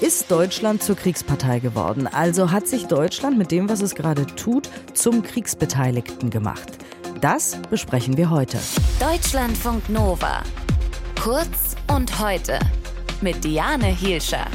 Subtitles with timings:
[0.00, 2.06] Ist Deutschland zur Kriegspartei geworden?
[2.06, 6.78] Also hat sich Deutschland mit dem, was es gerade tut, zum Kriegsbeteiligten gemacht?
[7.20, 8.58] Das besprechen wir heute.
[9.00, 10.42] Deutschlandfunk Nova.
[11.22, 12.58] Kurz und heute.
[13.22, 14.46] Mit Diane Hielscher.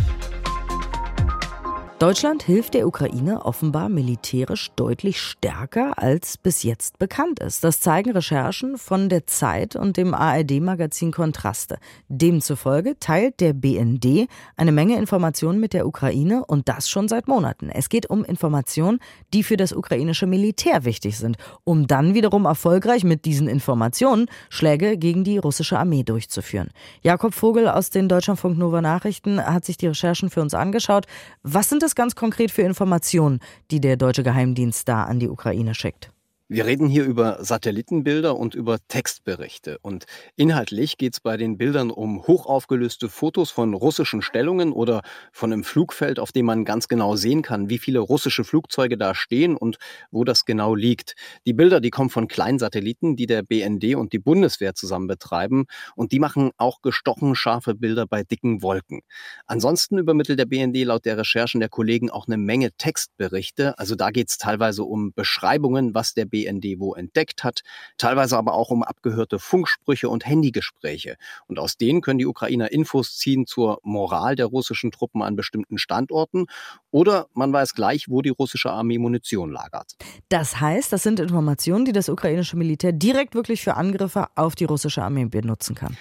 [1.99, 7.61] Deutschland hilft der Ukraine offenbar militärisch deutlich stärker, als bis jetzt bekannt ist.
[7.65, 11.77] Das zeigen Recherchen von der Zeit und dem ARD-Magazin Kontraste.
[12.07, 17.69] Demzufolge teilt der BND eine Menge Informationen mit der Ukraine und das schon seit Monaten.
[17.69, 18.99] Es geht um Informationen,
[19.33, 21.35] die für das ukrainische Militär wichtig sind,
[21.65, 26.69] um dann wiederum erfolgreich mit diesen Informationen Schläge gegen die russische Armee durchzuführen.
[27.01, 31.05] Jakob Vogel aus den Deutschlandfunk Nova Nachrichten hat sich die Recherchen für uns angeschaut.
[31.43, 33.39] Was sind das das ganz konkret für Informationen,
[33.71, 36.11] die der deutsche Geheimdienst da an die Ukraine schickt?
[36.51, 39.77] Wir reden hier über Satellitenbilder und über Textberichte.
[39.83, 45.53] Und inhaltlich geht es bei den Bildern um hochaufgelöste Fotos von russischen Stellungen oder von
[45.53, 49.55] einem Flugfeld, auf dem man ganz genau sehen kann, wie viele russische Flugzeuge da stehen
[49.55, 49.77] und
[50.09, 51.13] wo das genau liegt.
[51.45, 55.65] Die Bilder, die kommen von kleinen Satelliten, die der BND und die Bundeswehr zusammen betreiben.
[55.95, 59.01] Und die machen auch gestochen scharfe Bilder bei dicken Wolken.
[59.45, 63.77] Ansonsten übermittelt der BND laut der Recherchen der Kollegen auch eine Menge Textberichte.
[63.77, 67.61] Also da geht es teilweise um Beschreibungen, was der BND BND wo entdeckt hat,
[67.97, 71.15] teilweise aber auch um abgehörte Funksprüche und Handygespräche.
[71.47, 75.77] Und aus denen können die Ukrainer Infos ziehen zur Moral der russischen Truppen an bestimmten
[75.77, 76.45] Standorten
[76.91, 79.93] oder man weiß gleich, wo die russische Armee Munition lagert.
[80.29, 84.65] Das heißt, das sind Informationen, die das ukrainische Militär direkt wirklich für Angriffe auf die
[84.65, 85.97] russische Armee benutzen kann.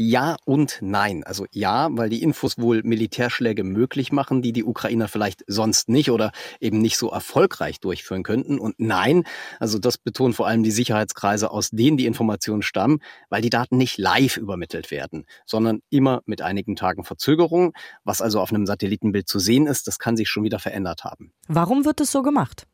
[0.00, 1.24] Ja und nein.
[1.24, 6.12] Also ja, weil die Infos wohl Militärschläge möglich machen, die die Ukrainer vielleicht sonst nicht
[6.12, 8.60] oder eben nicht so erfolgreich durchführen könnten.
[8.60, 9.24] Und nein,
[9.58, 13.76] also das betonen vor allem die Sicherheitskreise, aus denen die Informationen stammen, weil die Daten
[13.76, 17.72] nicht live übermittelt werden, sondern immer mit einigen Tagen Verzögerung.
[18.04, 21.32] Was also auf einem Satellitenbild zu sehen ist, das kann sich schon wieder verändert haben.
[21.48, 22.68] Warum wird es so gemacht?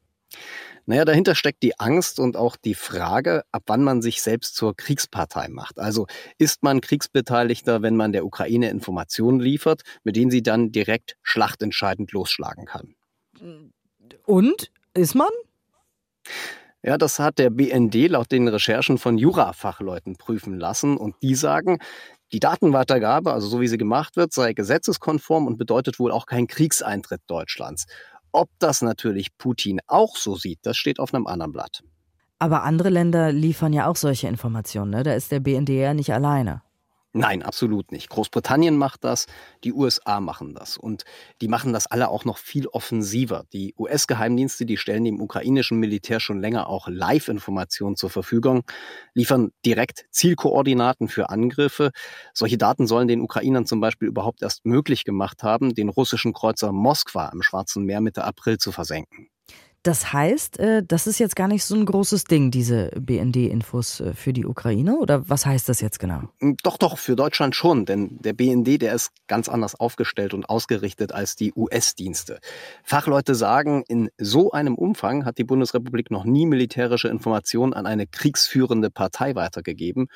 [0.86, 4.76] Naja, dahinter steckt die Angst und auch die Frage, ab wann man sich selbst zur
[4.76, 5.78] Kriegspartei macht.
[5.78, 6.06] Also
[6.38, 12.12] ist man Kriegsbeteiligter, wenn man der Ukraine Informationen liefert, mit denen sie dann direkt schlachtentscheidend
[12.12, 12.94] losschlagen kann.
[14.26, 15.28] Und ist man?
[16.82, 21.78] Ja, das hat der BND laut den Recherchen von Jurafachleuten prüfen lassen und die sagen,
[22.32, 26.46] die Datenweitergabe, also so wie sie gemacht wird, sei gesetzeskonform und bedeutet wohl auch keinen
[26.46, 27.86] Kriegseintritt Deutschlands.
[28.34, 31.84] Ob das natürlich Putin auch so sieht, das steht auf einem anderen Blatt.
[32.40, 34.90] Aber andere Länder liefern ja auch solche Informationen.
[34.90, 35.04] Ne?
[35.04, 36.60] Da ist der BND ja nicht alleine.
[37.16, 38.08] Nein, absolut nicht.
[38.08, 39.26] Großbritannien macht das,
[39.62, 41.04] die USA machen das und
[41.40, 43.44] die machen das alle auch noch viel offensiver.
[43.52, 48.64] Die US-Geheimdienste, die stellen dem ukrainischen Militär schon länger auch Live-Informationen zur Verfügung,
[49.14, 51.92] liefern direkt Zielkoordinaten für Angriffe.
[52.32, 56.72] Solche Daten sollen den Ukrainern zum Beispiel überhaupt erst möglich gemacht haben, den russischen Kreuzer
[56.72, 59.28] Moskwa im Schwarzen Meer Mitte April zu versenken.
[59.84, 64.14] Das heißt, äh, das ist jetzt gar nicht so ein großes Ding, diese BND-Infos äh,
[64.14, 64.96] für die Ukraine?
[64.96, 66.22] Oder was heißt das jetzt genau?
[66.40, 67.84] Hm, doch, doch, für Deutschland schon.
[67.84, 72.40] Denn der BND, der ist ganz anders aufgestellt und ausgerichtet als die US-Dienste.
[72.82, 78.06] Fachleute sagen, in so einem Umfang hat die Bundesrepublik noch nie militärische Informationen an eine
[78.06, 80.08] kriegsführende Partei weitergegeben.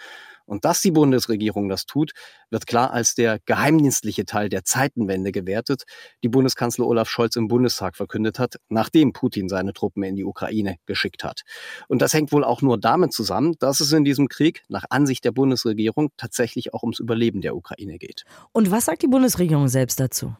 [0.48, 2.12] Und dass die Bundesregierung das tut,
[2.50, 5.84] wird klar als der geheimdienstliche Teil der Zeitenwende gewertet,
[6.22, 10.76] die Bundeskanzler Olaf Scholz im Bundestag verkündet hat, nachdem Putin seine Truppen in die Ukraine
[10.86, 11.42] geschickt hat.
[11.86, 15.24] Und das hängt wohl auch nur damit zusammen, dass es in diesem Krieg nach Ansicht
[15.24, 18.24] der Bundesregierung tatsächlich auch ums Überleben der Ukraine geht.
[18.52, 20.34] Und was sagt die Bundesregierung selbst dazu?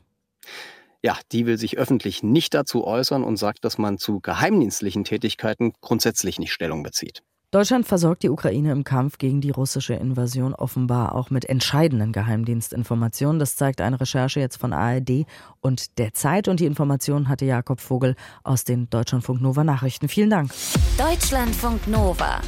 [1.03, 5.73] Ja, die will sich öffentlich nicht dazu äußern und sagt, dass man zu geheimdienstlichen Tätigkeiten
[5.81, 7.23] grundsätzlich nicht Stellung bezieht.
[7.51, 13.39] Deutschland versorgt die Ukraine im Kampf gegen die russische Invasion offenbar auch mit entscheidenden Geheimdienstinformationen.
[13.39, 15.25] Das zeigt eine Recherche jetzt von ARD
[15.63, 16.47] und der Zeit.
[16.49, 20.11] Und die Informationen hatte Jakob Vogel aus den Deutschlandfunk Nova Nachrichten.
[20.11, 20.51] Vielen Dank.
[20.99, 22.43] Deutschlandfunk Nova.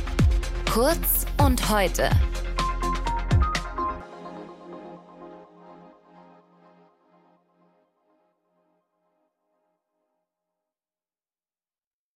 [0.71, 2.11] Kurz und heute.